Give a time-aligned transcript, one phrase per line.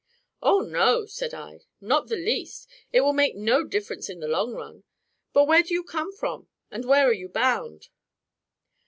[0.41, 4.51] "Oh, no," said I, "not the least; it will make no difference in the long
[4.55, 4.83] run.
[5.31, 7.89] But where do you come from, and where are you bound?"